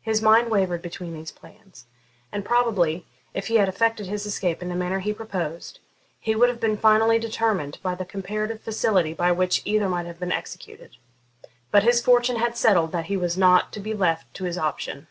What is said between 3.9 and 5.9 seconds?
his escape in the manner he proposed,